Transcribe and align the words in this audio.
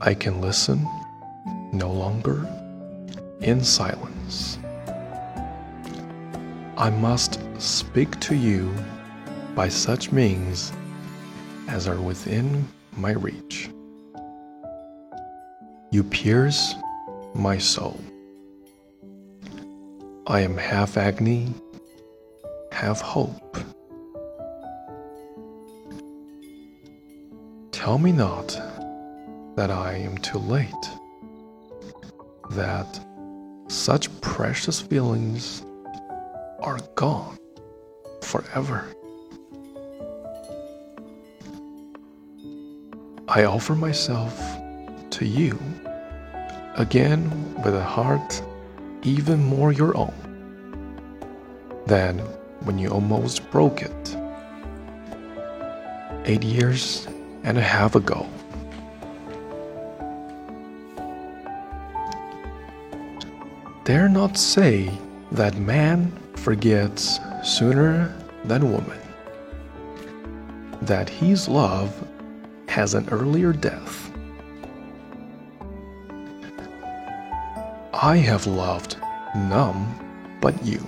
I 0.00 0.14
can 0.14 0.40
listen 0.40 0.86
no 1.72 1.90
longer 1.90 2.48
in 3.40 3.64
silence. 3.64 4.56
I 6.76 6.90
must 6.90 7.40
speak 7.60 8.20
to 8.20 8.36
you 8.36 8.72
by 9.56 9.68
such 9.68 10.12
means 10.12 10.72
as 11.66 11.88
are 11.88 12.00
within 12.00 12.68
my 12.96 13.10
reach. 13.10 13.70
You 15.90 16.04
pierce 16.04 16.76
my 17.34 17.58
soul. 17.58 18.00
I 20.28 20.42
am 20.42 20.56
half 20.56 20.96
agony, 20.96 21.52
half 22.70 23.00
hope. 23.00 23.56
Tell 27.72 27.98
me 27.98 28.12
not 28.12 28.77
that 29.58 29.72
I 29.72 29.94
am 29.94 30.16
too 30.18 30.38
late, 30.38 30.88
that 32.50 33.00
such 33.66 34.08
precious 34.20 34.80
feelings 34.80 35.64
are 36.60 36.78
gone 36.94 37.36
forever. 38.22 38.86
I 43.26 43.46
offer 43.46 43.74
myself 43.74 44.32
to 45.10 45.26
you 45.26 45.58
again 46.76 47.20
with 47.64 47.74
a 47.74 47.82
heart 47.82 48.40
even 49.02 49.42
more 49.42 49.72
your 49.72 49.96
own 49.96 50.14
than 51.86 52.20
when 52.60 52.78
you 52.78 52.90
almost 52.90 53.50
broke 53.50 53.82
it 53.82 54.16
eight 56.26 56.44
years 56.44 57.08
and 57.42 57.58
a 57.58 57.68
half 57.76 57.96
ago. 57.96 58.24
Dare 63.88 64.06
not 64.06 64.36
say 64.36 64.90
that 65.32 65.56
man 65.56 66.12
forgets 66.36 67.20
sooner 67.42 68.14
than 68.44 68.70
woman, 68.70 69.00
that 70.82 71.08
his 71.08 71.48
love 71.48 72.06
has 72.68 72.92
an 72.92 73.08
earlier 73.10 73.54
death. 73.54 74.12
I 77.94 78.18
have 78.18 78.46
loved 78.46 78.98
none 79.34 80.36
but 80.42 80.62
you. 80.62 80.86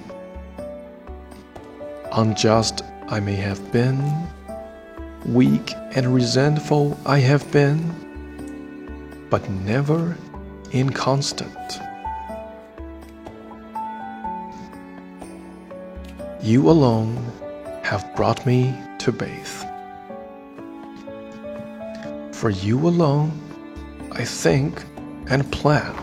Unjust 2.12 2.82
I 3.08 3.18
may 3.18 3.36
have 3.36 3.72
been, 3.72 4.28
weak 5.24 5.72
and 5.94 6.12
resentful 6.14 7.00
I 7.06 7.20
have 7.20 7.50
been, 7.50 7.80
but 9.30 9.48
never 9.48 10.18
inconstant. 10.72 11.80
You 16.42 16.70
alone 16.70 17.16
have 17.82 18.16
brought 18.16 18.46
me 18.46 18.74
to 19.00 19.12
Bath. 19.12 19.66
For 22.34 22.48
you 22.48 22.78
alone, 22.88 23.38
I 24.12 24.24
think 24.24 24.82
and 25.28 25.52
plan. 25.52 25.94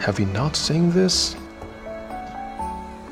Have 0.00 0.18
you 0.18 0.26
not 0.26 0.56
seen 0.56 0.90
this? 0.90 1.36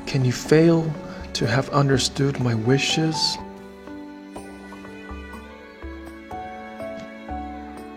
Can 0.05 0.25
you 0.25 0.33
fail 0.33 0.93
to 1.33 1.47
have 1.47 1.69
understood 1.69 2.37
my 2.41 2.53
wishes? 2.53 3.37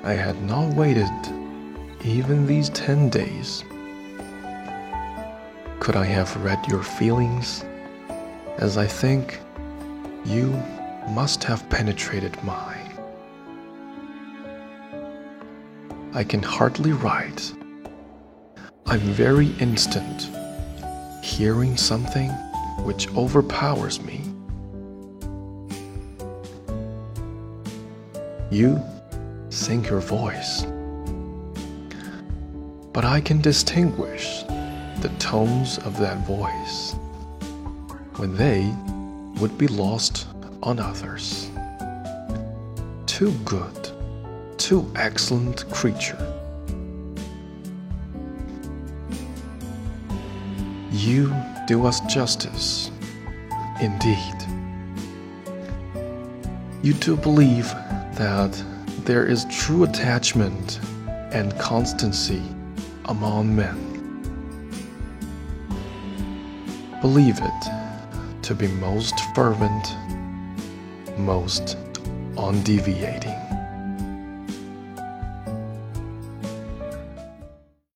I 0.04 0.12
had 0.12 0.40
not 0.44 0.72
waited 0.74 1.10
even 2.04 2.46
these 2.46 2.68
ten 2.70 3.08
days. 3.08 3.64
Could 5.80 5.96
I 5.96 6.04
have 6.04 6.36
read 6.44 6.64
your 6.68 6.84
feelings 6.84 7.64
as 8.58 8.78
I 8.78 8.86
think 8.86 9.40
you 10.24 10.50
must 11.10 11.44
have 11.44 11.68
penetrated 11.68 12.42
mine? 12.42 12.82
I 16.14 16.24
can 16.24 16.42
hardly 16.42 16.92
write. 16.92 17.52
I'm 18.86 19.00
very 19.00 19.48
instant, 19.60 20.30
hearing 21.22 21.76
something 21.76 22.30
which 22.84 23.14
overpowers 23.14 24.00
me. 24.00 24.22
You 28.50 28.82
sing 29.50 29.84
your 29.84 30.00
voice, 30.00 30.64
but 32.92 33.04
I 33.04 33.20
can 33.20 33.42
distinguish 33.42 34.44
the 35.00 35.12
tones 35.18 35.78
of 35.78 35.98
that 35.98 36.26
voice 36.26 36.94
when 38.16 38.34
they 38.34 38.74
would 39.40 39.56
be 39.58 39.68
lost 39.68 40.26
on 40.62 40.78
others. 40.78 41.50
Too 43.06 43.32
good 43.44 43.92
too 44.66 44.90
excellent 44.96 45.68
creature. 45.70 46.18
You 50.90 51.32
do 51.68 51.86
us 51.86 52.00
justice, 52.12 52.90
indeed. 53.80 54.34
You 56.82 56.94
do 56.94 57.16
believe 57.16 57.68
that 58.14 58.60
there 59.04 59.26
is 59.26 59.44
true 59.50 59.84
attachment 59.84 60.80
and 61.30 61.56
constancy 61.58 62.42
among 63.04 63.54
men. 63.54 63.76
Believe 67.00 67.38
it 67.38 67.85
to 68.46 68.54
be 68.54 68.68
most 68.68 69.18
fervent, 69.34 69.96
most 71.18 71.76
undeviating. 72.36 73.45